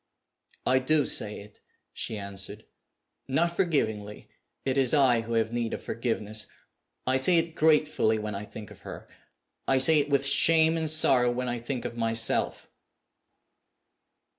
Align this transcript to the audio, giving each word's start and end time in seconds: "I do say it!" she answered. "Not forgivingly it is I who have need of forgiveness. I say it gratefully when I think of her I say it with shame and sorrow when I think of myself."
"I 0.65 0.79
do 0.79 1.05
say 1.05 1.41
it!" 1.41 1.59
she 1.93 2.17
answered. 2.17 2.65
"Not 3.27 3.55
forgivingly 3.55 4.29
it 4.65 4.75
is 4.75 4.95
I 4.95 5.21
who 5.21 5.33
have 5.33 5.53
need 5.53 5.75
of 5.75 5.83
forgiveness. 5.83 6.47
I 7.05 7.17
say 7.17 7.37
it 7.37 7.53
gratefully 7.53 8.17
when 8.17 8.33
I 8.33 8.45
think 8.45 8.71
of 8.71 8.79
her 8.79 9.07
I 9.67 9.77
say 9.77 9.99
it 9.99 10.09
with 10.09 10.25
shame 10.25 10.75
and 10.75 10.89
sorrow 10.89 11.31
when 11.31 11.47
I 11.47 11.59
think 11.59 11.85
of 11.85 11.97
myself." 11.97 12.67